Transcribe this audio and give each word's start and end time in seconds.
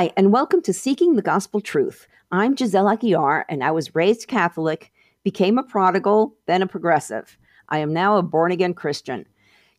Hi, 0.00 0.10
and 0.16 0.32
welcome 0.32 0.62
to 0.62 0.72
Seeking 0.72 1.16
the 1.16 1.20
Gospel 1.20 1.60
Truth. 1.60 2.08
I'm 2.32 2.56
Giselle 2.56 2.86
Aguiar, 2.86 3.44
and 3.50 3.62
I 3.62 3.70
was 3.70 3.94
raised 3.94 4.28
Catholic, 4.28 4.90
became 5.24 5.58
a 5.58 5.62
prodigal, 5.62 6.38
then 6.46 6.62
a 6.62 6.66
progressive. 6.66 7.36
I 7.68 7.80
am 7.80 7.92
now 7.92 8.16
a 8.16 8.22
born 8.22 8.50
again 8.50 8.72
Christian. 8.72 9.26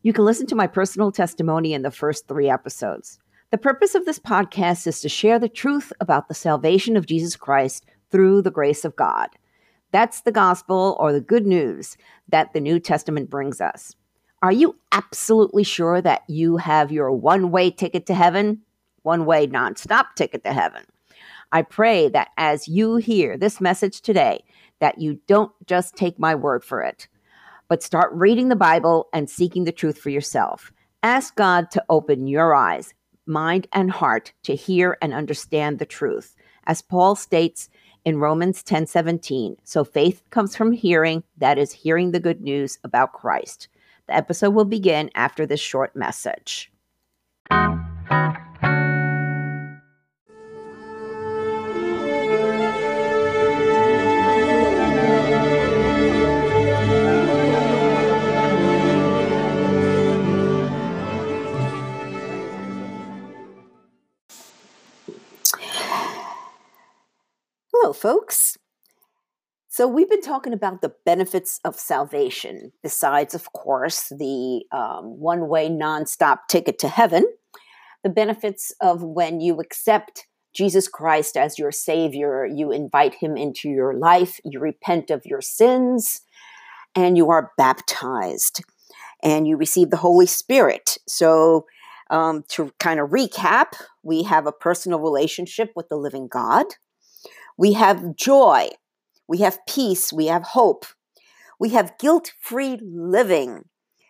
You 0.02 0.12
can 0.12 0.24
listen 0.24 0.46
to 0.46 0.54
my 0.54 0.68
personal 0.68 1.10
testimony 1.10 1.74
in 1.74 1.82
the 1.82 1.90
first 1.90 2.28
three 2.28 2.48
episodes. 2.48 3.18
The 3.50 3.58
purpose 3.58 3.96
of 3.96 4.04
this 4.04 4.20
podcast 4.20 4.86
is 4.86 5.00
to 5.00 5.08
share 5.08 5.40
the 5.40 5.48
truth 5.48 5.92
about 5.98 6.28
the 6.28 6.34
salvation 6.34 6.96
of 6.96 7.06
Jesus 7.06 7.34
Christ 7.34 7.84
through 8.12 8.42
the 8.42 8.52
grace 8.52 8.84
of 8.84 8.94
God. 8.94 9.28
That's 9.90 10.20
the 10.20 10.30
gospel 10.30 10.96
or 11.00 11.12
the 11.12 11.20
good 11.20 11.48
news 11.48 11.96
that 12.28 12.52
the 12.52 12.60
New 12.60 12.78
Testament 12.78 13.28
brings 13.28 13.60
us. 13.60 13.96
Are 14.40 14.52
you 14.52 14.76
absolutely 14.92 15.64
sure 15.64 16.00
that 16.00 16.22
you 16.28 16.58
have 16.58 16.92
your 16.92 17.10
one 17.10 17.50
way 17.50 17.72
ticket 17.72 18.06
to 18.06 18.14
heaven? 18.14 18.62
One 19.02 19.24
way 19.24 19.46
nonstop 19.46 20.14
ticket 20.16 20.44
to 20.44 20.52
heaven. 20.52 20.84
I 21.52 21.62
pray 21.62 22.08
that 22.08 22.30
as 22.38 22.66
you 22.66 22.96
hear 22.96 23.36
this 23.36 23.60
message 23.60 24.00
today, 24.00 24.42
that 24.80 24.98
you 24.98 25.20
don't 25.28 25.52
just 25.66 25.94
take 25.96 26.18
my 26.18 26.34
word 26.34 26.64
for 26.64 26.82
it, 26.82 27.06
but 27.68 27.82
start 27.82 28.10
reading 28.14 28.48
the 28.48 28.56
Bible 28.56 29.08
and 29.12 29.28
seeking 29.28 29.64
the 29.64 29.72
truth 29.72 29.98
for 29.98 30.10
yourself. 30.10 30.72
Ask 31.02 31.36
God 31.36 31.70
to 31.72 31.84
open 31.88 32.26
your 32.26 32.54
eyes, 32.54 32.94
mind, 33.26 33.68
and 33.72 33.90
heart 33.90 34.32
to 34.44 34.54
hear 34.54 34.96
and 35.02 35.12
understand 35.12 35.78
the 35.78 35.86
truth. 35.86 36.34
As 36.64 36.80
Paul 36.80 37.16
states 37.16 37.68
in 38.04 38.18
Romans 38.18 38.62
10 38.62 38.86
17, 38.86 39.56
so 39.64 39.84
faith 39.84 40.22
comes 40.30 40.56
from 40.56 40.72
hearing, 40.72 41.22
that 41.38 41.58
is, 41.58 41.72
hearing 41.72 42.12
the 42.12 42.20
good 42.20 42.40
news 42.40 42.78
about 42.82 43.12
Christ. 43.12 43.68
The 44.06 44.16
episode 44.16 44.50
will 44.50 44.64
begin 44.64 45.10
after 45.14 45.46
this 45.46 45.60
short 45.60 45.94
message. 45.94 46.72
Folks. 68.02 68.58
So, 69.68 69.86
we've 69.86 70.10
been 70.10 70.20
talking 70.20 70.52
about 70.52 70.82
the 70.82 70.92
benefits 71.06 71.60
of 71.64 71.78
salvation, 71.78 72.72
besides, 72.82 73.32
of 73.32 73.52
course, 73.52 74.08
the 74.10 74.64
um, 74.72 75.18
one 75.18 75.48
way 75.48 75.70
nonstop 75.70 76.40
ticket 76.50 76.78
to 76.80 76.88
heaven, 76.88 77.24
the 78.02 78.10
benefits 78.10 78.74
of 78.82 79.02
when 79.02 79.40
you 79.40 79.60
accept 79.60 80.26
Jesus 80.52 80.88
Christ 80.88 81.36
as 81.38 81.58
your 81.58 81.72
Savior, 81.72 82.44
you 82.44 82.72
invite 82.72 83.14
Him 83.14 83.36
into 83.36 83.70
your 83.70 83.94
life, 83.94 84.40
you 84.44 84.58
repent 84.60 85.10
of 85.10 85.24
your 85.24 85.40
sins, 85.40 86.20
and 86.94 87.16
you 87.16 87.30
are 87.30 87.52
baptized, 87.56 88.62
and 89.22 89.46
you 89.46 89.56
receive 89.56 89.90
the 89.90 89.96
Holy 89.96 90.26
Spirit. 90.26 90.98
So, 91.06 91.66
um, 92.10 92.44
to 92.48 92.72
kind 92.78 93.00
of 93.00 93.10
recap, 93.10 93.68
we 94.02 94.24
have 94.24 94.46
a 94.46 94.52
personal 94.52 94.98
relationship 94.98 95.72
with 95.76 95.88
the 95.88 95.96
living 95.96 96.28
God 96.28 96.66
we 97.56 97.74
have 97.74 98.16
joy. 98.16 98.68
We 99.28 99.38
have 99.38 99.58
peace. 99.66 100.12
We 100.12 100.26
have 100.26 100.42
hope. 100.42 100.86
We 101.58 101.70
have 101.70 101.98
guilt 101.98 102.32
free 102.40 102.78
living. 102.82 103.64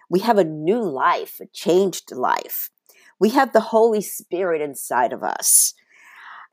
We 0.08 0.20
have 0.20 0.38
a 0.38 0.44
new 0.44 0.82
life, 0.82 1.38
a 1.40 1.46
changed 1.52 2.12
life. 2.12 2.70
We 3.18 3.30
have 3.30 3.52
the 3.52 3.60
Holy 3.60 4.00
Spirit 4.00 4.60
inside 4.60 5.12
of 5.12 5.22
us. 5.22 5.74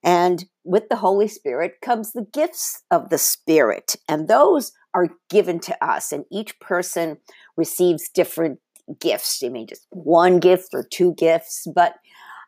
And 0.04 0.46
with 0.64 0.88
the 0.90 0.98
Holy 0.98 1.28
Spirit 1.28 1.82
comes 1.82 2.14
the 2.14 2.28
gifts 2.32 2.84
of 2.90 3.10
the 3.10 3.18
Spirit, 3.18 3.98
and 4.08 4.28
those 4.28 4.72
are 4.94 5.10
given 5.30 5.60
to 5.62 5.86
us. 5.86 6.12
And 6.12 6.26
each 6.32 6.60
person 6.60 7.18
receives 7.58 8.10
different 8.10 8.60
gifts. 9.00 9.44
I 9.44 9.50
mean, 9.50 9.68
just 9.68 9.86
one 9.90 10.40
gift 10.40 10.70
or 10.74 10.84
two 10.84 11.14
gifts, 11.16 11.68
but 11.74 11.96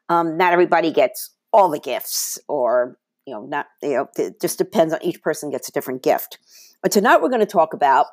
um, 0.10 0.38
not 0.38 0.54
everybody 0.54 0.92
gets 0.92 1.32
all 1.52 1.70
the 1.70 1.80
gifts 1.80 2.40
or 2.48 2.98
you 3.26 3.34
know, 3.34 3.46
not, 3.46 3.68
you 3.82 3.90
know, 3.90 4.08
it 4.18 4.42
just 4.42 4.58
depends 4.58 4.94
on 4.94 5.04
each 5.04 5.22
person 5.22 5.52
gets 5.52 5.70
a 5.70 5.72
different 5.72 6.04
gift. 6.04 6.40
But 6.82 6.92
tonight 6.92 7.22
we're 7.22 7.30
going 7.30 7.42
to 7.42 7.46
talk 7.46 7.74
about 7.74 8.08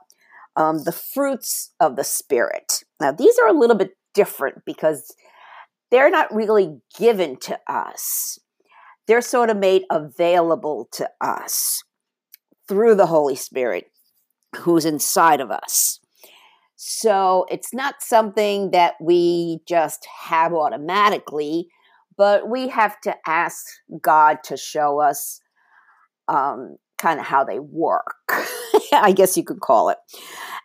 um, 0.57 0.85
the 0.85 0.93
fruits 0.93 1.73
of 1.81 1.97
the 1.97 2.05
Spirit. 2.05 2.85
Now, 3.01 3.13
these 3.13 3.39
are 3.39 3.49
a 3.49 3.59
little 3.59 3.77
bit 3.77 3.97
different 4.15 4.65
because 4.65 5.15
they're 5.91 6.11
not 6.11 6.35
really 6.35 6.81
given 6.99 7.39
to 7.41 7.59
us, 7.67 8.39
they're 9.07 9.21
sort 9.23 9.51
of 9.51 9.57
made 9.57 9.85
available 9.91 10.89
to 10.93 11.09
us 11.21 11.83
through 12.69 12.95
the 12.95 13.07
Holy 13.07 13.37
Spirit 13.37 13.91
who's 14.57 14.85
inside 14.85 15.41
of 15.41 15.51
us. 15.51 16.01
So 16.77 17.47
it's 17.51 17.75
not 17.75 17.97
something 18.01 18.71
that 18.71 18.95
we 19.01 19.61
just 19.67 20.07
have 20.29 20.53
automatically 20.53 21.69
but 22.19 22.49
we 22.49 22.69
have 22.69 23.01
to 23.03 23.15
ask 23.27 23.65
God 24.03 24.43
to 24.45 24.57
show 24.57 25.01
us 25.01 25.41
um, 26.27 26.77
kind 26.99 27.21
of 27.21 27.25
how 27.25 27.45
they 27.45 27.61
work, 27.61 28.17
I 28.93 29.13
guess 29.13 29.37
you 29.37 29.45
could 29.45 29.61
call 29.61 29.89
it. 29.89 29.99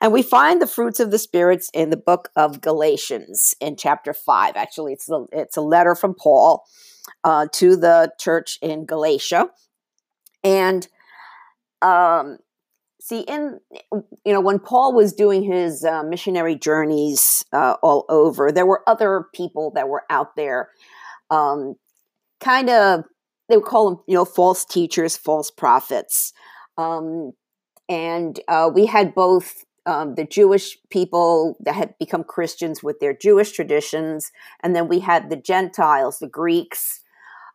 And 0.02 0.12
we 0.12 0.24
find 0.24 0.62
the 0.62 0.68
fruits 0.68 1.00
of 1.00 1.12
the 1.12 1.20
spirits 1.20 1.70
in 1.74 1.92
the 1.92 1.98
book 1.98 2.30
of 2.36 2.60
Galatians 2.60 3.54
in 3.62 3.78
chapter 3.78 4.14
five. 4.14 4.58
Actually, 4.58 4.94
it's 4.94 5.10
a, 5.10 5.26
it's 5.32 5.56
a 5.56 5.62
letter 5.62 5.96
from 5.96 6.16
Paul 6.16 6.66
uh, 7.24 7.48
to 7.54 7.78
the 7.78 8.12
church 8.20 8.58
in 8.62 8.86
Galatia, 8.86 9.50
and 10.44 10.88
um, 11.84 12.40
see 13.00 13.20
in 13.22 13.60
you 14.26 14.34
know 14.34 14.40
when 14.40 14.60
paul 14.60 14.94
was 14.94 15.12
doing 15.12 15.44
his 15.44 15.84
uh, 15.84 16.04
missionary 16.04 16.56
journeys 16.56 17.44
uh, 17.52 17.76
all 17.84 18.06
over 18.08 18.50
there 18.50 18.66
were 18.66 18.82
other 18.88 19.26
people 19.34 19.72
that 19.72 19.90
were 19.90 20.04
out 20.10 20.38
there 20.38 20.70
um, 21.30 21.76
kind 22.40 22.70
of 22.70 23.04
they 23.50 23.58
would 23.58 23.66
call 23.66 23.90
them 23.90 24.00
you 24.08 24.16
know 24.16 24.26
false 24.26 24.66
teachers 24.66 25.18
false 25.18 25.52
prophets 25.52 26.34
um, 26.78 27.32
and 27.90 28.40
uh, 28.48 28.70
we 28.74 28.86
had 28.86 29.14
both 29.16 29.64
um, 29.86 30.16
the 30.16 30.26
jewish 30.26 30.78
people 30.90 31.56
that 31.60 31.76
had 31.76 31.94
become 32.00 32.24
christians 32.24 32.84
with 32.84 33.00
their 33.00 33.14
jewish 33.14 33.52
traditions 33.52 34.32
and 34.62 34.76
then 34.76 34.88
we 34.88 35.00
had 35.00 35.30
the 35.30 35.36
gentiles 35.36 36.20
the 36.20 36.28
greeks 36.28 37.02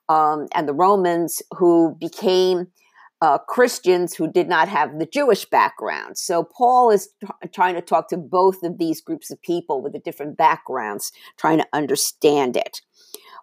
um, 0.09 0.47
and 0.55 0.69
the 0.69 0.75
romans 0.75 1.43
who 1.56 1.97
became 2.00 2.69
uh, 3.21 3.39
Christians 3.39 4.15
who 4.15 4.31
did 4.31 4.49
not 4.49 4.69
have 4.69 4.99
the 4.99 5.06
Jewish 5.06 5.45
background. 5.45 6.17
So 6.17 6.45
Paul 6.45 6.91
is 6.91 7.09
t- 7.21 7.27
trying 7.53 7.75
to 7.75 7.81
talk 7.81 8.09
to 8.11 8.17
both 8.17 8.62
of 8.62 8.79
these 8.79 9.00
groups 9.00 9.31
of 9.31 9.43
people 9.43 9.83
with 9.83 9.93
the 9.93 9.99
different 9.99 10.37
backgrounds, 10.37 11.12
trying 11.37 11.59
to 11.59 11.67
understand 11.73 12.56
it. 12.56 12.81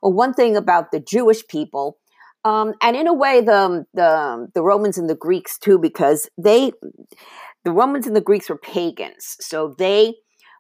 Well, 0.02 0.14
one 0.14 0.34
thing 0.34 0.56
about 0.56 0.92
the 0.92 1.00
Jewish 1.00 1.46
people, 1.48 1.98
um, 2.44 2.74
and 2.82 2.96
in 2.96 3.08
a 3.08 3.14
way, 3.14 3.42
the, 3.42 3.86
the 3.94 4.48
the 4.54 4.62
Romans 4.62 4.98
and 4.98 5.10
the 5.10 5.16
Greeks 5.16 5.58
too, 5.58 5.80
because 5.80 6.30
they, 6.38 6.72
the 7.64 7.72
Romans 7.72 8.06
and 8.06 8.16
the 8.16 8.22
Greeks 8.22 8.50
were 8.50 8.58
pagans, 8.58 9.36
so 9.40 9.74
they 9.78 10.16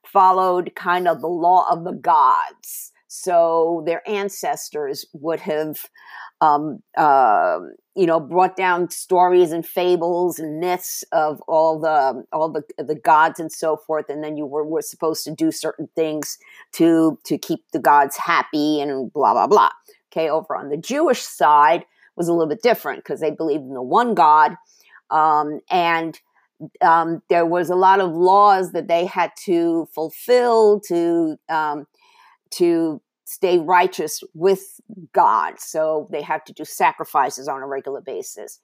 followed 0.05 0.71
kind 0.75 1.07
of 1.07 1.21
the 1.21 1.27
law 1.27 1.67
of 1.69 1.83
the 1.83 1.93
gods. 1.93 2.91
So 3.15 3.83
their 3.85 4.07
ancestors 4.07 5.05
would 5.13 5.39
have, 5.41 5.85
um, 6.41 6.79
uh, 6.97 7.59
you 7.95 8.05
know, 8.05 8.19
brought 8.19 8.57
down 8.57 8.89
stories 8.89 9.51
and 9.51 9.65
fables 9.65 10.37
and 10.37 10.59
myths 10.59 11.03
of 11.11 11.41
all 11.47 11.79
the 11.79 12.23
all 12.33 12.49
the 12.51 12.63
the 12.77 12.95
gods 12.95 13.39
and 13.39 13.51
so 13.51 13.77
forth, 13.77 14.09
and 14.09 14.23
then 14.23 14.35
you 14.37 14.45
were, 14.45 14.65
were 14.65 14.81
supposed 14.81 15.23
to 15.23 15.31
do 15.31 15.51
certain 15.51 15.87
things 15.95 16.37
to 16.73 17.17
to 17.23 17.37
keep 17.37 17.61
the 17.71 17.79
gods 17.79 18.17
happy 18.17 18.81
and 18.81 19.11
blah 19.13 19.33
blah 19.33 19.47
blah. 19.47 19.71
Okay, 20.11 20.29
over 20.29 20.55
on 20.55 20.69
the 20.69 20.77
Jewish 20.77 21.21
side 21.21 21.85
was 22.15 22.27
a 22.27 22.33
little 22.33 22.49
bit 22.49 22.61
different 22.61 23.03
because 23.03 23.19
they 23.19 23.31
believed 23.31 23.63
in 23.63 23.73
the 23.73 23.81
one 23.81 24.13
God, 24.13 24.55
um, 25.09 25.61
and 25.69 26.19
um, 26.81 27.21
there 27.29 27.45
was 27.45 27.69
a 27.69 27.75
lot 27.75 27.99
of 27.99 28.11
laws 28.11 28.71
that 28.71 28.87
they 28.87 29.05
had 29.05 29.31
to 29.45 29.87
fulfill 29.93 30.79
to 30.81 31.37
um, 31.49 31.87
to 32.51 33.01
stay 33.25 33.57
righteous 33.57 34.23
with 34.33 34.79
God. 35.11 35.59
So 35.59 36.07
they 36.11 36.21
have 36.21 36.45
to 36.45 36.53
do 36.53 36.63
sacrifices 36.63 37.47
on 37.47 37.61
a 37.61 37.67
regular 37.67 37.99
basis. 37.99 38.59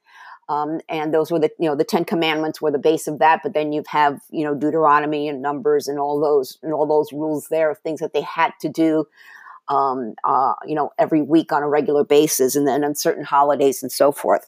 Um, 0.50 0.82
and 0.88 1.14
those 1.14 1.32
were 1.32 1.40
the 1.40 1.50
you 1.60 1.68
know 1.68 1.76
the 1.76 1.84
Ten 1.84 2.06
Commandments 2.06 2.62
were 2.62 2.72
the 2.72 2.80
base 2.80 3.08
of 3.08 3.20
that. 3.20 3.42
But 3.44 3.54
then 3.54 3.72
you 3.74 3.84
have 3.88 4.22
you 4.30 4.46
know 4.46 4.56
Deuteronomy 4.56 5.28
and 5.28 5.42
Numbers 5.42 5.88
and 5.88 6.00
all 6.00 6.20
those 6.20 6.58
and 6.64 6.74
all 6.74 6.86
those 6.86 7.12
rules 7.12 7.48
there 7.50 7.70
of 7.70 7.80
things 7.80 8.00
that 8.00 8.14
they 8.14 8.22
had 8.22 8.52
to 8.62 8.70
do. 8.70 9.06
Um, 9.68 10.16
uh, 10.24 10.56
you 10.66 10.76
know, 10.76 10.92
every 11.00 11.22
week 11.22 11.52
on 11.52 11.64
a 11.64 11.70
regular 11.70 12.04
basis, 12.04 12.56
and 12.56 12.68
then 12.68 12.84
on 12.84 12.96
certain 12.96 13.24
holidays 13.24 13.82
and 13.82 13.92
so 13.92 14.12
forth. 14.12 14.46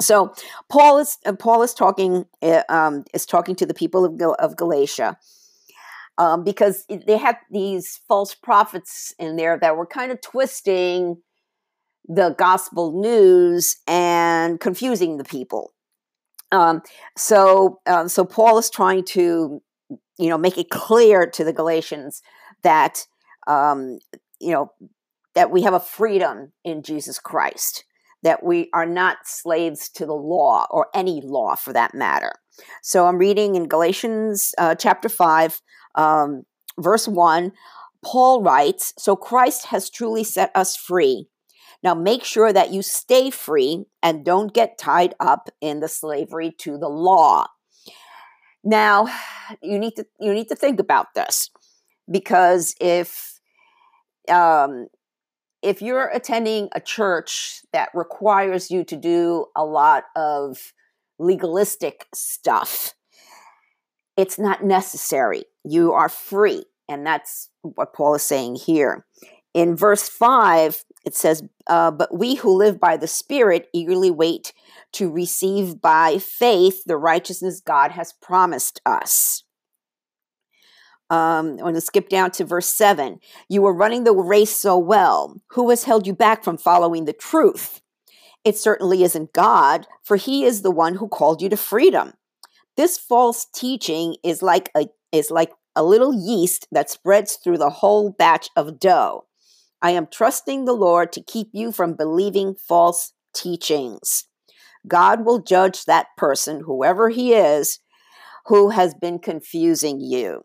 So 0.00 0.34
Paul 0.70 0.98
is 0.98 1.18
uh, 1.26 1.34
Paul 1.34 1.62
is 1.62 1.74
talking 1.74 2.26
uh, 2.40 2.62
um, 2.68 3.04
is 3.12 3.26
talking 3.26 3.54
to 3.56 3.66
the 3.66 3.74
people 3.74 4.04
of, 4.04 4.20
of 4.38 4.56
Galatia, 4.56 5.18
um, 6.22 6.44
because 6.44 6.84
they 6.88 7.16
had 7.16 7.36
these 7.50 7.98
false 8.06 8.32
prophets 8.32 9.12
in 9.18 9.34
there 9.34 9.58
that 9.58 9.76
were 9.76 9.86
kind 9.86 10.12
of 10.12 10.20
twisting 10.20 11.16
the 12.06 12.30
gospel 12.38 13.00
news 13.00 13.76
and 13.88 14.60
confusing 14.60 15.16
the 15.16 15.24
people. 15.24 15.72
Um, 16.52 16.82
so, 17.16 17.80
uh, 17.86 18.06
so 18.06 18.24
Paul 18.24 18.58
is 18.58 18.70
trying 18.70 19.04
to, 19.06 19.60
you 20.16 20.28
know, 20.28 20.38
make 20.38 20.58
it 20.58 20.70
clear 20.70 21.26
to 21.26 21.42
the 21.42 21.52
Galatians 21.52 22.22
that, 22.62 23.04
um, 23.48 23.98
you 24.40 24.52
know, 24.52 24.70
that 25.34 25.50
we 25.50 25.62
have 25.62 25.74
a 25.74 25.80
freedom 25.80 26.52
in 26.62 26.84
Jesus 26.84 27.18
Christ, 27.18 27.84
that 28.22 28.44
we 28.44 28.70
are 28.72 28.86
not 28.86 29.16
slaves 29.24 29.88
to 29.88 30.06
the 30.06 30.14
law 30.14 30.68
or 30.70 30.86
any 30.94 31.20
law 31.20 31.56
for 31.56 31.72
that 31.72 31.94
matter. 31.96 32.34
So 32.82 33.06
I'm 33.06 33.18
reading 33.18 33.56
in 33.56 33.66
Galatians 33.66 34.54
uh, 34.58 34.76
chapter 34.76 35.08
5, 35.08 35.60
um, 35.94 36.44
verse 36.78 37.08
1. 37.08 37.52
Paul 38.04 38.42
writes, 38.42 38.92
So 38.98 39.14
Christ 39.14 39.66
has 39.66 39.88
truly 39.88 40.24
set 40.24 40.50
us 40.54 40.76
free. 40.76 41.28
Now 41.82 41.94
make 41.94 42.24
sure 42.24 42.52
that 42.52 42.72
you 42.72 42.82
stay 42.82 43.30
free 43.30 43.84
and 44.02 44.24
don't 44.24 44.54
get 44.54 44.78
tied 44.78 45.14
up 45.18 45.48
in 45.60 45.80
the 45.80 45.88
slavery 45.88 46.52
to 46.58 46.78
the 46.78 46.88
law. 46.88 47.46
Now, 48.64 49.08
you 49.60 49.78
need 49.78 49.96
to 49.96 50.06
you 50.20 50.32
need 50.32 50.48
to 50.48 50.54
think 50.54 50.78
about 50.78 51.14
this 51.14 51.50
because 52.10 52.76
if 52.80 53.40
um, 54.28 54.86
if 55.62 55.82
you're 55.82 56.08
attending 56.08 56.68
a 56.72 56.80
church 56.80 57.62
that 57.72 57.88
requires 57.94 58.70
you 58.70 58.84
to 58.84 58.96
do 58.96 59.46
a 59.56 59.64
lot 59.64 60.04
of 60.14 60.72
legalistic 61.18 62.06
stuff, 62.14 62.94
it's 64.16 64.38
not 64.38 64.64
necessary. 64.64 65.44
You 65.64 65.92
are 65.92 66.08
free. 66.08 66.64
And 66.88 67.06
that's 67.06 67.48
what 67.62 67.94
Paul 67.94 68.14
is 68.14 68.22
saying 68.22 68.56
here. 68.56 69.06
In 69.54 69.76
verse 69.76 70.08
5, 70.08 70.84
it 71.04 71.14
says, 71.14 71.42
uh, 71.66 71.90
But 71.90 72.16
we 72.16 72.36
who 72.36 72.56
live 72.56 72.80
by 72.80 72.96
the 72.96 73.06
Spirit 73.06 73.68
eagerly 73.72 74.10
wait 74.10 74.52
to 74.92 75.10
receive 75.10 75.80
by 75.80 76.18
faith 76.18 76.84
the 76.84 76.96
righteousness 76.96 77.60
God 77.60 77.92
has 77.92 78.12
promised 78.12 78.80
us. 78.86 79.44
Um, 81.10 81.50
I'm 81.50 81.56
going 81.58 81.74
to 81.74 81.80
skip 81.82 82.08
down 82.08 82.30
to 82.32 82.44
verse 82.44 82.68
7. 82.68 83.20
You 83.48 83.66
are 83.66 83.74
running 83.74 84.04
the 84.04 84.14
race 84.14 84.56
so 84.56 84.78
well. 84.78 85.36
Who 85.48 85.68
has 85.68 85.84
held 85.84 86.06
you 86.06 86.14
back 86.14 86.42
from 86.42 86.56
following 86.56 87.04
the 87.04 87.12
truth? 87.12 87.82
It 88.44 88.56
certainly 88.56 89.02
isn't 89.02 89.34
God, 89.34 89.86
for 90.02 90.16
he 90.16 90.44
is 90.44 90.62
the 90.62 90.70
one 90.70 90.94
who 90.94 91.08
called 91.08 91.42
you 91.42 91.50
to 91.50 91.56
freedom. 91.56 92.14
This 92.76 92.96
false 92.96 93.44
teaching 93.44 94.16
is 94.24 94.42
like 94.42 94.70
a 94.74 94.86
is 95.12 95.30
like 95.30 95.52
a 95.76 95.82
little 95.82 96.12
yeast 96.14 96.66
that 96.72 96.90
spreads 96.90 97.34
through 97.36 97.58
the 97.58 97.70
whole 97.70 98.10
batch 98.10 98.48
of 98.56 98.78
dough. 98.80 99.26
I 99.80 99.90
am 99.92 100.06
trusting 100.06 100.64
the 100.64 100.74
Lord 100.74 101.12
to 101.12 101.22
keep 101.22 101.48
you 101.52 101.72
from 101.72 101.94
believing 101.94 102.54
false 102.54 103.12
teachings. 103.34 104.26
God 104.86 105.24
will 105.24 105.40
judge 105.40 105.84
that 105.84 106.06
person, 106.16 106.62
whoever 106.64 107.08
he 107.08 107.34
is, 107.34 107.78
who 108.46 108.70
has 108.70 108.94
been 108.94 109.18
confusing 109.18 110.00
you. 110.00 110.42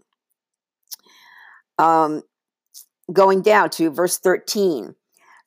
Um, 1.79 2.23
going 3.11 3.41
down 3.41 3.69
to 3.71 3.91
verse 3.91 4.17
13 4.17 4.95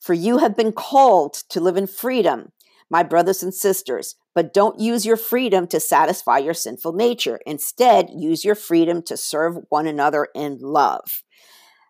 For 0.00 0.14
you 0.14 0.38
have 0.38 0.56
been 0.56 0.73
called 0.73 1.34
to 1.50 1.61
live 1.61 1.76
in 1.76 1.87
freedom, 1.87 2.52
my 2.88 3.02
brothers 3.02 3.43
and 3.43 3.55
sisters, 3.55 4.16
but 4.34 4.54
don't 4.54 4.78
use 4.78 5.04
your 5.04 5.16
freedom 5.16 5.66
to 5.68 5.80
satisfy 5.80 6.38
your 6.38 6.54
sinful 6.54 6.92
nature. 6.92 7.40
Instead, 7.46 8.10
use 8.16 8.44
your 8.44 8.54
freedom 8.54 9.02
to 9.02 9.16
serve 9.16 9.58
one 9.68 9.86
another 9.86 10.28
in 10.34 10.58
love. 10.60 11.22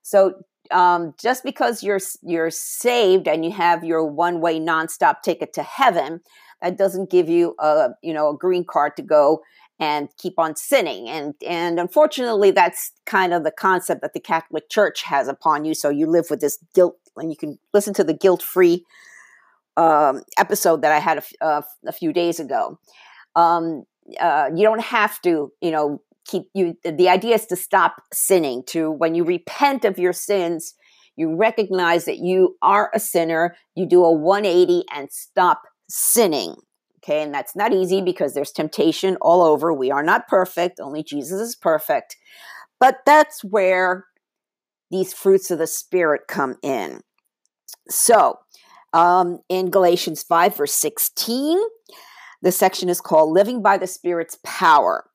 So, 0.02 0.34
um, 0.70 1.14
just 1.20 1.42
because 1.42 1.82
you're 1.82 2.00
you're 2.22 2.50
saved 2.50 3.26
and 3.26 3.44
you 3.44 3.50
have 3.50 3.84
your 3.84 4.04
one 4.04 4.40
way 4.40 4.60
nonstop 4.60 5.22
ticket 5.22 5.52
to 5.54 5.62
heaven, 5.62 6.20
that 6.62 6.78
doesn't 6.78 7.10
give 7.10 7.28
you 7.28 7.54
a 7.58 7.90
you 8.02 8.14
know 8.14 8.30
a 8.30 8.36
green 8.36 8.64
card 8.64 8.96
to 8.96 9.02
go 9.02 9.42
and 9.80 10.08
keep 10.18 10.38
on 10.38 10.54
sinning. 10.56 11.08
And 11.08 11.34
and 11.46 11.80
unfortunately, 11.80 12.52
that's 12.52 12.92
kind 13.06 13.34
of 13.34 13.44
the 13.44 13.50
concept 13.50 14.02
that 14.02 14.14
the 14.14 14.20
Catholic 14.20 14.68
Church 14.70 15.02
has 15.02 15.26
upon 15.26 15.64
you. 15.64 15.74
So 15.74 15.88
you 15.88 16.06
live 16.06 16.26
with 16.30 16.40
this 16.40 16.58
guilt, 16.74 16.96
and 17.16 17.30
you 17.30 17.36
can 17.36 17.58
listen 17.74 17.94
to 17.94 18.04
the 18.04 18.14
guilt 18.14 18.42
free 18.42 18.84
um, 19.80 20.22
episode 20.36 20.82
that 20.82 20.92
I 20.92 20.98
had 20.98 21.18
a, 21.18 21.44
uh, 21.44 21.62
a 21.86 21.92
few 21.92 22.12
days 22.12 22.38
ago. 22.38 22.78
Um, 23.34 23.84
uh, 24.20 24.50
you 24.54 24.62
don't 24.62 24.82
have 24.82 25.20
to, 25.22 25.52
you 25.62 25.70
know, 25.70 26.02
keep 26.26 26.44
you. 26.54 26.76
The 26.84 27.08
idea 27.08 27.36
is 27.36 27.46
to 27.46 27.56
stop 27.56 28.02
sinning. 28.12 28.62
To 28.68 28.90
when 28.90 29.14
you 29.14 29.24
repent 29.24 29.86
of 29.86 29.98
your 29.98 30.12
sins, 30.12 30.74
you 31.16 31.34
recognize 31.34 32.04
that 32.04 32.18
you 32.18 32.56
are 32.60 32.90
a 32.94 33.00
sinner. 33.00 33.56
You 33.74 33.86
do 33.86 34.04
a 34.04 34.12
180 34.12 34.84
and 34.94 35.08
stop 35.10 35.62
sinning. 35.88 36.56
Okay, 37.02 37.22
and 37.22 37.32
that's 37.32 37.56
not 37.56 37.72
easy 37.72 38.02
because 38.02 38.34
there's 38.34 38.52
temptation 38.52 39.16
all 39.22 39.42
over. 39.42 39.72
We 39.72 39.90
are 39.90 40.02
not 40.02 40.28
perfect, 40.28 40.78
only 40.78 41.02
Jesus 41.02 41.40
is 41.40 41.56
perfect. 41.56 42.16
But 42.78 42.98
that's 43.06 43.42
where 43.42 44.04
these 44.90 45.14
fruits 45.14 45.50
of 45.50 45.58
the 45.58 45.66
Spirit 45.66 46.22
come 46.28 46.56
in. 46.62 47.00
So, 47.88 48.38
um, 48.92 49.40
in 49.48 49.70
Galatians 49.70 50.22
5, 50.22 50.56
verse 50.56 50.72
16, 50.72 51.58
the 52.42 52.52
section 52.52 52.88
is 52.88 53.00
called 53.00 53.32
Living 53.32 53.62
by 53.62 53.78
the 53.78 53.86
Spirit's 53.86 54.38
Power. 54.44 55.10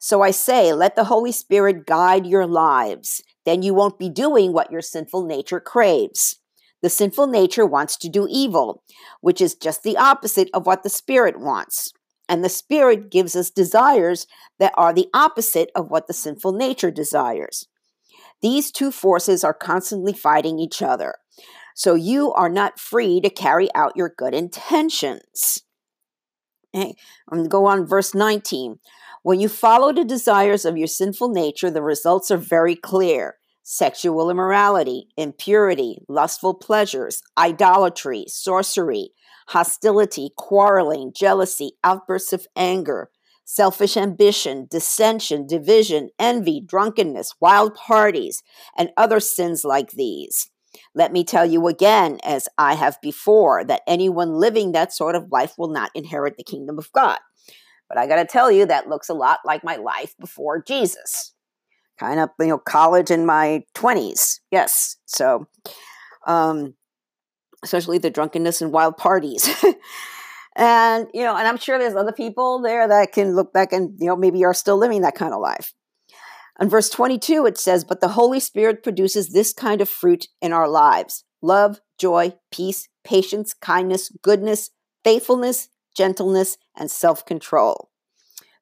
So 0.00 0.22
I 0.22 0.32
say, 0.32 0.72
let 0.72 0.96
the 0.96 1.04
Holy 1.04 1.30
Spirit 1.30 1.86
guide 1.86 2.26
your 2.26 2.46
lives. 2.46 3.22
Then 3.44 3.62
you 3.62 3.74
won't 3.74 3.98
be 3.98 4.08
doing 4.08 4.52
what 4.52 4.72
your 4.72 4.80
sinful 4.80 5.24
nature 5.24 5.60
craves. 5.60 6.38
The 6.82 6.90
sinful 6.90 7.28
nature 7.28 7.64
wants 7.64 7.96
to 7.98 8.08
do 8.08 8.26
evil, 8.28 8.82
which 9.20 9.40
is 9.40 9.54
just 9.54 9.84
the 9.84 9.96
opposite 9.96 10.50
of 10.52 10.66
what 10.66 10.82
the 10.82 10.90
Spirit 10.90 11.38
wants. 11.38 11.92
And 12.28 12.44
the 12.44 12.48
Spirit 12.48 13.10
gives 13.10 13.36
us 13.36 13.50
desires 13.50 14.26
that 14.58 14.72
are 14.76 14.92
the 14.92 15.08
opposite 15.14 15.70
of 15.76 15.90
what 15.90 16.08
the 16.08 16.12
sinful 16.12 16.52
nature 16.52 16.90
desires. 16.90 17.68
These 18.40 18.72
two 18.72 18.90
forces 18.90 19.44
are 19.44 19.54
constantly 19.54 20.12
fighting 20.12 20.58
each 20.58 20.82
other. 20.82 21.14
So 21.74 21.94
you 21.94 22.32
are 22.32 22.48
not 22.48 22.80
free 22.80 23.20
to 23.20 23.30
carry 23.30 23.68
out 23.74 23.96
your 23.96 24.12
good 24.16 24.34
intentions. 24.34 25.62
Okay. 26.74 26.94
I'm 27.30 27.38
going 27.38 27.44
to 27.44 27.48
go 27.48 27.66
on 27.66 27.86
verse 27.86 28.14
19. 28.14 28.78
When 29.22 29.40
you 29.40 29.48
follow 29.48 29.92
the 29.92 30.04
desires 30.04 30.64
of 30.64 30.76
your 30.76 30.88
sinful 30.88 31.28
nature, 31.28 31.70
the 31.70 31.82
results 31.82 32.30
are 32.30 32.38
very 32.38 32.74
clear 32.74 33.36
sexual 33.64 34.28
immorality, 34.28 35.06
impurity, 35.16 35.98
lustful 36.08 36.54
pleasures, 36.54 37.22
idolatry, 37.38 38.24
sorcery, 38.26 39.10
hostility, 39.48 40.30
quarreling, 40.36 41.12
jealousy, 41.14 41.72
outbursts 41.84 42.32
of 42.32 42.46
anger, 42.56 43.10
selfish 43.44 43.96
ambition, 43.96 44.66
dissension, 44.70 45.46
division, 45.46 46.08
envy, 46.18 46.60
drunkenness, 46.60 47.34
wild 47.40 47.74
parties, 47.74 48.42
and 48.76 48.90
other 48.96 49.20
sins 49.20 49.64
like 49.64 49.92
these. 49.92 50.50
Let 50.94 51.12
me 51.12 51.24
tell 51.24 51.46
you 51.46 51.68
again, 51.68 52.18
as 52.22 52.48
I 52.58 52.74
have 52.74 53.00
before, 53.00 53.64
that 53.64 53.82
anyone 53.86 54.34
living 54.34 54.72
that 54.72 54.92
sort 54.92 55.14
of 55.14 55.32
life 55.32 55.54
will 55.56 55.70
not 55.70 55.90
inherit 55.94 56.36
the 56.36 56.44
kingdom 56.44 56.78
of 56.78 56.92
God. 56.92 57.18
But 57.88 57.98
I 57.98 58.06
got 58.06 58.16
to 58.16 58.24
tell 58.24 58.50
you, 58.50 58.66
that 58.66 58.88
looks 58.88 59.08
a 59.08 59.14
lot 59.14 59.40
like 59.44 59.64
my 59.64 59.76
life 59.76 60.14
before 60.18 60.62
Jesus. 60.62 61.34
Kind 61.98 62.20
of 62.20 62.30
you 62.40 62.46
know 62.46 62.58
college 62.58 63.10
in 63.10 63.26
my 63.26 63.64
20s 63.74 64.40
yes. 64.50 64.96
So 65.06 65.46
um 66.26 66.74
especially 67.62 67.98
the 67.98 68.10
drunkenness 68.10 68.60
and 68.60 68.72
wild 68.72 68.96
parties. 68.96 69.48
And 70.54 71.08
you 71.14 71.22
know 71.22 71.34
and 71.34 71.48
i'm 71.48 71.56
sure 71.56 71.78
there's 71.78 71.94
other 71.94 72.12
people 72.12 72.60
there 72.60 72.86
that 72.86 73.12
can 73.12 73.34
look 73.34 73.54
back 73.54 73.72
and 73.72 73.98
you 73.98 74.06
know 74.06 74.16
maybe 74.16 74.44
are 74.44 74.52
still 74.52 74.76
living 74.76 75.00
that 75.00 75.14
kind 75.14 75.32
of 75.32 75.40
life 75.40 75.72
in 76.60 76.68
verse 76.68 76.90
22 76.90 77.46
it 77.46 77.58
says 77.58 77.84
but 77.84 78.00
the 78.00 78.08
holy 78.08 78.40
spirit 78.40 78.82
produces 78.82 79.28
this 79.28 79.52
kind 79.52 79.80
of 79.80 79.88
fruit 79.88 80.28
in 80.40 80.52
our 80.52 80.68
lives 80.68 81.24
love 81.40 81.80
joy 81.98 82.34
peace 82.50 82.88
patience 83.04 83.54
kindness 83.54 84.10
goodness 84.22 84.70
faithfulness 85.04 85.68
gentleness 85.96 86.56
and 86.76 86.90
self-control 86.90 87.90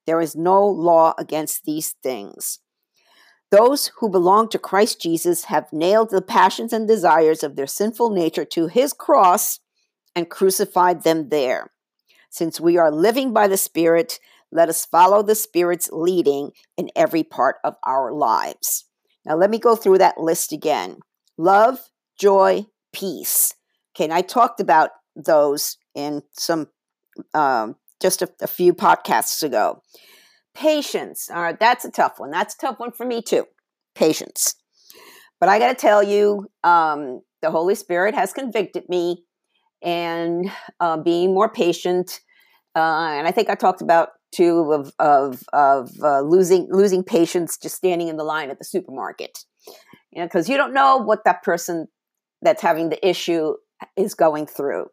there 0.07 0.21
is 0.21 0.35
no 0.35 0.67
law 0.67 1.15
against 1.19 1.65
these 1.65 1.95
things 2.03 2.61
those 3.51 3.91
who 3.99 4.09
belong 4.09 4.49
to 4.51 4.59
Christ 4.59 5.01
Jesus 5.01 5.45
have 5.45 5.73
nailed 5.73 6.11
the 6.11 6.23
passions 6.23 6.73
and 6.73 6.87
desires 6.87 7.43
of 7.43 7.57
their 7.57 7.67
sinful 7.67 8.11
nature 8.11 8.45
to 8.45 8.69
his 8.69 8.93
cross 8.93 9.59
and 10.15 10.31
crucified 10.31 11.03
them 11.03 11.31
there. 11.31 11.71
Since 12.31 12.61
we 12.61 12.77
are 12.79 12.93
living 12.93 13.33
by 13.33 13.49
the 13.49 13.57
Spirit, 13.57 14.21
let 14.53 14.69
us 14.69 14.85
follow 14.85 15.23
the 15.23 15.35
Spirit's 15.35 15.91
leading 15.93 16.51
in 16.77 16.91
every 16.97 17.23
part 17.23 17.57
of 17.65 17.77
our 17.85 18.13
lives. 18.13 18.85
Now, 19.25 19.37
let 19.37 19.51
me 19.51 19.59
go 19.59 19.77
through 19.77 19.99
that 19.99 20.19
list 20.19 20.53
again 20.53 20.99
love, 21.39 21.79
joy, 22.19 22.67
peace. 22.93 23.55
Okay, 23.95 24.05
and 24.05 24.13
I 24.13 24.23
talked 24.23 24.61
about 24.61 24.91
those 25.17 25.77
in 25.95 26.23
some 26.33 26.69
um, 27.35 27.77
just 28.01 28.23
a, 28.23 28.29
a 28.41 28.47
few 28.47 28.73
podcasts 28.75 29.43
ago. 29.43 29.83
Patience. 30.55 31.31
All 31.33 31.43
right, 31.43 31.59
that's 31.59 31.85
a 31.85 31.91
tough 31.91 32.19
one. 32.19 32.31
That's 32.31 32.55
a 32.55 32.59
tough 32.59 32.79
one 32.79 32.93
for 32.93 33.07
me 33.07 33.23
too. 33.23 33.47
Patience. 33.95 34.55
But 35.39 35.49
I 35.49 35.59
got 35.59 35.69
to 35.69 35.75
tell 35.75 36.03
you, 36.03 36.51
um, 36.65 37.23
the 37.41 37.51
Holy 37.51 37.75
Spirit 37.75 38.15
has 38.15 38.33
convicted 38.33 38.89
me, 38.89 39.25
and 39.83 40.51
uh, 40.79 40.97
being 40.99 41.33
more 41.33 41.49
patient. 41.49 42.21
Uh, 42.77 43.09
and 43.13 43.27
I 43.27 43.31
think 43.31 43.49
I 43.49 43.55
talked 43.55 43.83
about 43.83 44.11
too 44.33 44.73
of 44.73 44.93
of 44.99 45.43
of 45.53 45.91
uh, 46.03 46.21
losing 46.21 46.69
losing 46.71 47.03
patience 47.03 47.57
just 47.57 47.77
standing 47.77 48.09
in 48.09 48.17
the 48.17 48.25
line 48.25 48.51
at 48.51 48.59
the 48.59 48.65
supermarket. 48.65 49.45
You 50.13 50.21
know, 50.21 50.27
because 50.27 50.49
you 50.49 50.57
don't 50.57 50.75
know 50.75 50.97
what 50.97 51.25
that 51.25 51.43
person 51.43 51.89
that's 52.43 52.63
having 52.63 52.89
the 52.89 53.09
issue 53.09 53.55
is 53.97 54.15
going 54.15 54.47
through. 54.47 54.87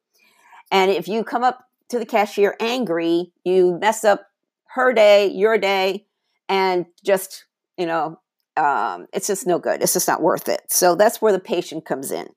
And 0.72 0.92
if 0.92 1.08
you 1.08 1.24
come 1.24 1.44
up 1.44 1.60
to 1.90 2.00
the 2.00 2.06
cashier 2.06 2.56
angry, 2.60 3.32
you 3.44 3.78
mess 3.80 4.04
up 4.04 4.28
her 4.76 4.94
day, 4.94 5.28
your 5.28 5.58
day, 5.58 6.06
and 6.50 6.86
just, 7.04 7.46
you 7.78 7.86
know, 7.86 8.20
um, 8.58 9.08
it's 9.14 9.28
just 9.28 9.48
no 9.48 9.60
good. 9.60 9.82
It's 9.82 9.94
just 9.94 10.08
not 10.08 10.22
worth 10.22 10.50
it. 10.50 10.62
So 10.70 10.96
that's 10.96 11.22
where 11.22 11.32
the 11.32 11.40
patient 11.40 11.86
comes 11.86 12.12
in. 12.12 12.28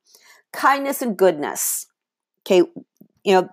Kindness 0.53 1.03
and 1.03 1.17
goodness. 1.17 1.87
Okay, 2.47 2.63
you 3.25 3.35
know, 3.35 3.49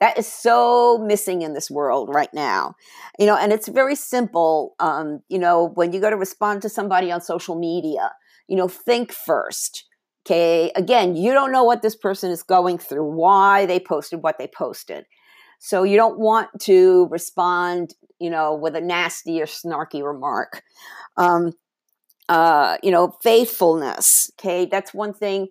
that 0.00 0.18
is 0.18 0.26
so 0.26 0.98
missing 0.98 1.42
in 1.42 1.54
this 1.54 1.70
world 1.70 2.10
right 2.12 2.32
now. 2.34 2.74
You 3.18 3.26
know, 3.26 3.36
and 3.36 3.52
it's 3.52 3.68
very 3.68 3.94
simple. 3.94 4.74
Um, 4.78 5.20
you 5.28 5.38
know, 5.38 5.70
when 5.74 5.92
you 5.92 6.00
go 6.00 6.10
to 6.10 6.16
respond 6.16 6.62
to 6.62 6.68
somebody 6.68 7.10
on 7.10 7.20
social 7.20 7.58
media, 7.58 8.12
you 8.48 8.56
know, 8.56 8.68
think 8.68 9.12
first. 9.12 9.84
Okay, 10.26 10.72
again, 10.74 11.14
you 11.14 11.32
don't 11.32 11.52
know 11.52 11.62
what 11.62 11.82
this 11.82 11.94
person 11.94 12.32
is 12.32 12.42
going 12.42 12.78
through, 12.78 13.04
why 13.04 13.64
they 13.64 13.78
posted 13.78 14.24
what 14.24 14.38
they 14.38 14.48
posted. 14.48 15.06
So 15.60 15.84
you 15.84 15.96
don't 15.96 16.18
want 16.18 16.48
to 16.62 17.06
respond, 17.10 17.94
you 18.18 18.28
know, 18.28 18.54
with 18.54 18.74
a 18.74 18.80
nasty 18.80 19.40
or 19.40 19.46
snarky 19.46 20.02
remark. 20.02 20.62
Um, 21.16 21.52
uh, 22.28 22.76
you 22.82 22.90
know, 22.90 23.16
faithfulness. 23.22 24.30
Okay, 24.38 24.66
that's 24.66 24.92
one 24.92 25.14
thing 25.14 25.46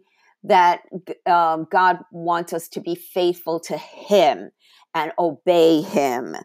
that 0.47 0.81
um, 1.25 1.67
God 1.71 1.99
wants 2.11 2.53
us 2.53 2.67
to 2.69 2.81
be 2.81 2.95
faithful 2.95 3.59
to 3.61 3.77
Him 3.77 4.51
and 4.93 5.11
obey 5.19 5.81
Him. 5.81 6.35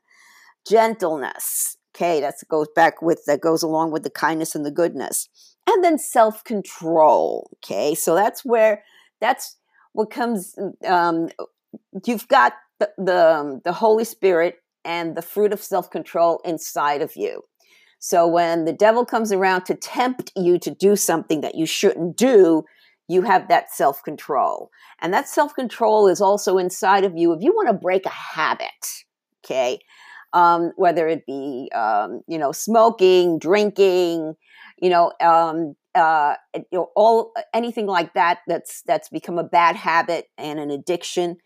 Gentleness. 0.69 1.77
Okay, 1.97 2.21
that 2.21 2.35
goes 2.49 2.69
back 2.75 3.03
with 3.03 3.25
that 3.27 3.41
goes 3.41 3.63
along 3.63 3.91
with 3.91 4.05
the 4.05 4.11
kindness 4.11 4.55
and 4.55 4.65
the 4.65 4.71
goodness, 4.71 5.29
and 5.67 5.83
then 5.83 5.99
self 5.99 6.45
control. 6.45 7.51
Okay, 7.57 7.95
so 7.95 8.15
that's 8.15 8.45
where 8.45 8.85
that's 9.21 9.57
what 9.93 10.11
comes. 10.11 10.57
Um, 10.87 11.31
you've 12.07 12.29
got 12.29 12.53
the, 12.79 12.91
the, 12.97 13.37
um, 13.37 13.61
the 13.65 13.73
Holy 13.73 14.05
Spirit 14.05 14.57
and 14.85 15.17
the 15.17 15.23
fruit 15.23 15.53
of 15.53 15.63
self 15.63 15.91
control 15.91 16.41
inside 16.45 17.03
of 17.03 17.17
you. 17.17 17.43
So 17.99 18.27
when 18.27 18.65
the 18.65 18.73
devil 18.73 19.05
comes 19.05 19.31
around 19.31 19.65
to 19.65 19.75
tempt 19.75 20.33
you 20.35 20.59
to 20.59 20.71
do 20.71 20.97
something 20.97 21.43
that 21.43 21.55
you 21.55 21.67
shouldn't 21.67 22.17
do, 22.17 22.65
you 23.11 23.23
have 23.23 23.49
that 23.49 23.73
self 23.73 24.03
control. 24.03 24.71
And 25.01 25.13
that 25.13 25.29
self 25.29 25.55
control 25.55 26.09
is 26.09 26.21
also 26.21 26.59
inside 26.59 27.05
of 27.05 27.17
you 27.17 27.33
if 27.33 27.43
you 27.43 27.53
want 27.53 27.69
to 27.69 27.75
break 27.75 28.07
a 28.07 28.11
habit, 28.11 29.05
okay? 29.45 29.81
Um, 30.33 30.73
whether 30.77 31.09
it 31.09 31.27
be, 31.27 31.71
um, 31.75 32.21
you 32.29 32.39
know, 32.39 32.53
smoking, 32.53 33.39
drinking, 33.39 34.35
you 34.81 34.91
know, 34.91 35.13
um, 35.21 35.75
uh, 35.95 36.35
you 36.55 36.65
know, 36.73 36.91
all 36.95 37.33
anything 37.53 37.87
like 37.87 38.15
that 38.15 38.39
that's 38.47 38.83
that's 38.83 39.09
become 39.09 39.39
a 39.39 39.45
bad 39.45 39.75
habit 39.75 40.27
and 40.39 40.61
an 40.61 40.71
addiction 40.71 41.37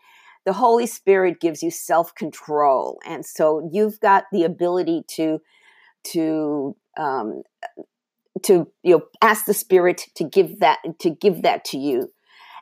the 0.44 0.52
Holy 0.52 0.87
Spirit 0.87 1.40
gives 1.40 1.62
you 1.62 1.71
self 1.71 2.14
control, 2.14 2.99
and 3.06 3.25
so 3.25 3.66
you've 3.73 3.99
got 4.00 4.25
the 4.30 4.44
ability 4.44 5.02
to 5.16 5.40
to 6.12 6.76
um, 6.99 7.42
to 8.44 8.68
you 8.82 8.96
know 8.96 9.02
ask 9.22 9.46
the 9.46 9.54
Spirit 9.54 10.06
to 10.16 10.24
give 10.24 10.60
that 10.60 10.78
to 11.00 11.10
give 11.10 11.42
that 11.42 11.64
to 11.66 11.78
you, 11.78 12.12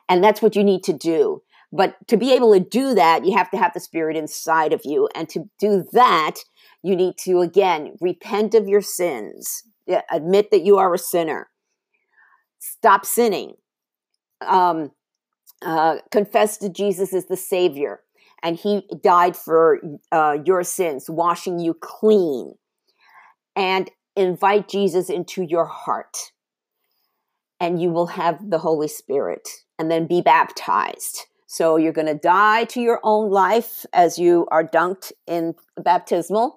and 0.09 0.23
that's 0.23 0.41
what 0.41 0.55
you 0.55 0.63
need 0.63 0.83
to 0.83 0.93
do. 0.93 1.41
But 1.71 1.95
to 2.07 2.17
be 2.17 2.33
able 2.33 2.53
to 2.53 2.59
do 2.59 2.93
that, 2.93 3.25
you 3.25 3.35
have 3.35 3.49
to 3.51 3.57
have 3.57 3.73
the 3.73 3.79
Spirit 3.79 4.15
inside 4.15 4.73
of 4.73 4.81
you, 4.83 5.09
and 5.15 5.27
to 5.29 5.49
do 5.59 5.85
that, 5.93 6.35
you 6.83 6.95
need 6.95 7.15
to 7.23 7.39
again 7.39 7.95
repent 7.99 8.53
of 8.53 8.67
your 8.67 8.81
sins, 8.81 9.63
admit 10.11 10.51
that 10.51 10.63
you 10.63 10.77
are 10.77 10.93
a 10.93 10.99
sinner, 10.99 11.49
stop 12.59 13.05
sinning. 13.05 13.53
Um, 14.45 14.91
uh, 15.65 15.97
confess 16.11 16.57
to 16.57 16.69
Jesus 16.69 17.13
as 17.13 17.27
the 17.27 17.37
Savior, 17.37 18.01
and 18.41 18.57
He 18.57 18.87
died 19.01 19.35
for 19.37 19.79
uh, 20.11 20.37
your 20.45 20.63
sins, 20.63 21.09
washing 21.09 21.59
you 21.59 21.73
clean, 21.73 22.53
and 23.55 23.89
invite 24.15 24.67
Jesus 24.67 25.09
into 25.09 25.43
your 25.43 25.65
heart, 25.65 26.31
and 27.59 27.81
you 27.81 27.89
will 27.89 28.07
have 28.07 28.49
the 28.49 28.59
Holy 28.59 28.87
Spirit, 28.87 29.47
and 29.79 29.89
then 29.89 30.07
be 30.07 30.21
baptized. 30.21 31.25
So 31.47 31.77
you're 31.77 31.93
going 31.93 32.07
to 32.07 32.15
die 32.15 32.65
to 32.65 32.81
your 32.81 32.99
own 33.03 33.29
life 33.29 33.85
as 33.93 34.17
you 34.17 34.47
are 34.49 34.67
dunked 34.67 35.11
in 35.27 35.53
baptismal, 35.77 36.55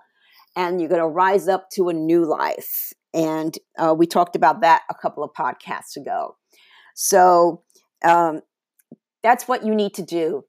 and 0.54 0.80
you're 0.80 0.88
going 0.88 1.00
to 1.00 1.06
rise 1.06 1.48
up 1.48 1.68
to 1.72 1.88
a 1.88 1.92
new 1.92 2.25
life. 2.25 2.92
And 3.12 3.58
uh, 3.78 3.94
we 3.96 4.06
talked 4.06 4.36
about 4.36 4.62
that 4.62 4.82
a 4.90 4.94
couple 4.94 5.22
of 5.22 5.32
podcasts 5.32 5.96
ago. 5.96 6.36
So 6.94 7.62
um, 8.04 8.40
that's 9.22 9.46
what 9.46 9.64
you 9.64 9.75
need 9.75 9.94
to 9.94 10.02
do. 10.02 10.44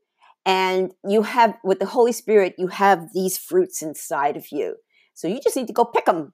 And 0.46 0.94
you 1.06 1.24
have, 1.24 1.56
with 1.64 1.80
the 1.80 1.86
Holy 1.86 2.14
Spirit, 2.14 2.56
you 2.58 2.68
have 2.68 3.10
these 3.14 3.38
fruits 3.38 3.82
inside 3.82 4.38
of 4.38 4.48
you. 4.52 4.78
So 5.14 5.28
you 5.28 5.42
just 5.42 5.58
need 5.58 5.68
to 5.68 5.74
go 5.74 5.84
pick 5.84 6.06
them. 6.06 6.34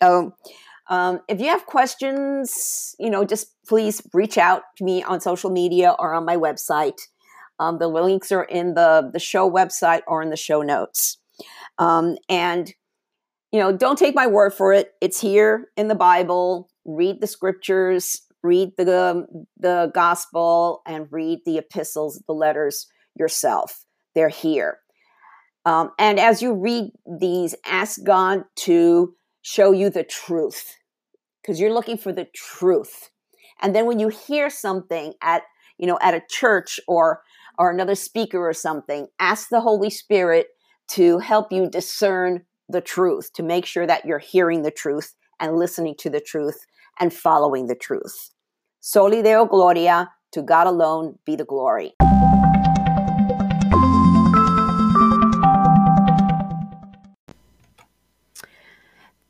So, 0.00 0.34
um, 0.90 1.20
if 1.28 1.40
you 1.40 1.48
have 1.48 1.66
questions, 1.66 2.94
you 2.98 3.10
know, 3.10 3.24
just 3.24 3.48
please 3.66 4.02
reach 4.14 4.38
out 4.38 4.62
to 4.78 4.84
me 4.84 5.02
on 5.02 5.20
social 5.20 5.50
media 5.50 5.94
or 5.98 6.14
on 6.14 6.24
my 6.24 6.36
website. 6.36 6.98
Um, 7.60 7.78
the 7.78 7.88
links 7.88 8.32
are 8.32 8.44
in 8.44 8.74
the 8.74 9.10
the 9.12 9.18
show 9.18 9.50
website 9.50 10.02
or 10.06 10.22
in 10.22 10.30
the 10.30 10.36
show 10.36 10.62
notes. 10.62 11.18
Um, 11.78 12.16
and 12.28 12.72
you 13.52 13.60
know, 13.60 13.72
don't 13.72 13.98
take 13.98 14.14
my 14.14 14.26
word 14.26 14.52
for 14.54 14.72
it. 14.72 14.92
It's 15.00 15.20
here 15.20 15.68
in 15.76 15.88
the 15.88 15.94
Bible. 15.94 16.68
Read 16.84 17.20
the 17.20 17.26
scriptures 17.26 18.22
read 18.42 18.70
the 18.76 19.26
the 19.58 19.90
gospel 19.94 20.82
and 20.86 21.06
read 21.10 21.40
the 21.44 21.58
epistles, 21.58 22.22
the 22.26 22.32
letters 22.32 22.86
yourself. 23.14 23.84
They're 24.14 24.28
here. 24.28 24.78
Um, 25.64 25.90
and 25.98 26.18
as 26.18 26.40
you 26.40 26.54
read 26.54 26.92
these, 27.20 27.54
ask 27.66 28.02
God 28.02 28.44
to 28.56 29.14
show 29.48 29.72
you 29.72 29.88
the 29.88 30.04
truth 30.04 30.76
because 31.40 31.58
you're 31.58 31.72
looking 31.72 31.96
for 31.96 32.12
the 32.12 32.26
truth. 32.34 33.10
And 33.62 33.74
then 33.74 33.86
when 33.86 33.98
you 33.98 34.08
hear 34.08 34.50
something 34.50 35.14
at 35.22 35.42
you 35.78 35.86
know 35.86 35.98
at 36.02 36.14
a 36.14 36.22
church 36.28 36.78
or 36.86 37.22
or 37.58 37.70
another 37.70 37.94
speaker 37.94 38.46
or 38.46 38.52
something, 38.52 39.08
ask 39.18 39.48
the 39.48 39.62
Holy 39.62 39.90
Spirit 39.90 40.48
to 40.88 41.18
help 41.18 41.50
you 41.50 41.68
discern 41.68 42.44
the 42.68 42.82
truth, 42.82 43.32
to 43.32 43.42
make 43.42 43.64
sure 43.64 43.86
that 43.86 44.04
you're 44.04 44.18
hearing 44.18 44.62
the 44.62 44.70
truth 44.70 45.14
and 45.40 45.56
listening 45.56 45.94
to 45.98 46.10
the 46.10 46.20
truth 46.20 46.66
and 47.00 47.12
following 47.12 47.66
the 47.68 47.74
truth. 47.74 48.30
Soli 48.80 49.22
Deo 49.22 49.46
Gloria, 49.46 50.10
to 50.32 50.42
God 50.42 50.66
alone 50.66 51.18
be 51.24 51.36
the 51.36 51.44
glory. 51.44 51.94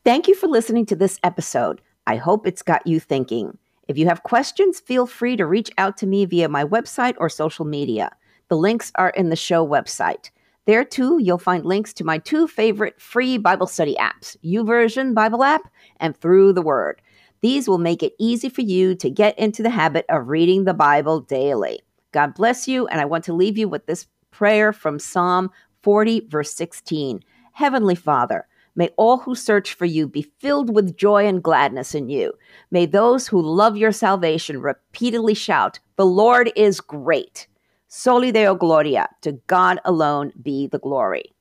Thank 0.09 0.27
you 0.27 0.35
for 0.35 0.47
listening 0.49 0.87
to 0.87 0.97
this 0.97 1.21
episode. 1.23 1.83
I 2.07 2.17
hope 2.17 2.47
it's 2.47 2.63
got 2.63 2.87
you 2.87 2.99
thinking. 2.99 3.59
If 3.89 3.99
you 3.99 4.07
have 4.07 4.23
questions, 4.23 4.81
feel 4.81 5.07
free 5.07 5.37
to 5.37 5.45
reach 5.45 5.71
out 5.77 5.99
to 5.99 6.07
me 6.07 6.25
via 6.25 6.49
my 6.49 6.65
website 6.65 7.15
or 7.19 7.29
social 7.29 7.67
media. 7.67 8.11
The 8.49 8.57
links 8.57 8.91
are 8.95 9.11
in 9.11 9.29
the 9.29 9.37
show 9.37 9.69
website. 9.69 10.31
There 10.65 10.83
too, 10.83 11.19
you'll 11.21 11.37
find 11.37 11.67
links 11.67 11.93
to 11.93 12.05
my 12.05 12.17
two 12.17 12.49
favorite 12.49 12.99
free 12.99 13.37
Bible 13.37 13.67
study 13.67 13.97
apps, 14.01 14.35
YouVersion 14.43 15.13
Bible 15.13 15.45
app 15.45 15.71
and 16.01 16.17
Through 16.17 16.55
the 16.55 16.63
Word. 16.63 17.03
These 17.43 17.69
will 17.69 17.77
make 17.77 18.03
it 18.03 18.15
easy 18.19 18.49
for 18.49 18.63
you 18.63 18.95
to 18.95 19.11
get 19.11 19.39
into 19.39 19.63
the 19.63 19.69
habit 19.69 20.07
of 20.09 20.29
reading 20.29 20.65
the 20.65 20.73
Bible 20.73 21.21
daily. 21.21 21.83
God 22.13 22.33
bless 22.33 22.67
you, 22.67 22.87
and 22.87 22.99
I 22.99 23.05
want 23.05 23.25
to 23.25 23.35
leave 23.35 23.59
you 23.59 23.69
with 23.69 23.85
this 23.85 24.07
prayer 24.31 24.73
from 24.73 24.99
Psalm 24.99 25.51
40, 25.83 26.29
verse 26.31 26.55
16. 26.55 27.23
Heavenly 27.53 27.95
Father, 27.95 28.47
May 28.75 28.91
all 28.97 29.19
who 29.19 29.35
search 29.35 29.75
for 29.75 29.87
you 29.87 30.07
be 30.07 30.23
filled 30.41 30.75
with 30.75 30.97
joy 30.97 31.27
and 31.27 31.43
gladness 31.43 31.95
in 31.95 32.09
you. 32.09 32.33
May 32.71 32.87
those 32.87 33.29
who 33.29 33.41
love 33.41 33.77
your 33.77 33.93
salvation 33.93 34.61
repeatedly 34.61 35.35
shout, 35.35 35.79
The 35.97 36.07
Lord 36.07 36.53
is 36.55 36.81
great. 36.81 37.47
Soli 37.89 38.33
Deo 38.33 38.55
Gloria, 38.55 39.09
to 39.23 39.33
God 39.47 39.81
alone 39.85 40.33
be 40.43 40.67
the 40.67 40.79
glory. 40.79 41.35